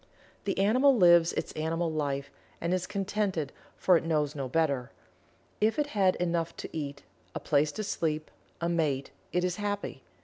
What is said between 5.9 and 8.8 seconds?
has enough to eat a place to sleep a